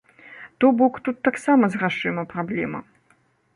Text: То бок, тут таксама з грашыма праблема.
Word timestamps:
То 0.63 0.71
бок, 0.79 0.93
тут 1.09 1.19
таксама 1.29 1.63
з 1.75 1.83
грашыма 1.83 2.27
праблема. 2.35 2.79